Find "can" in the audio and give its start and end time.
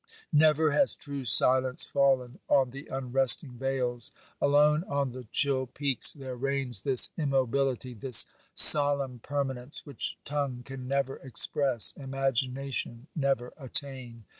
10.63-10.87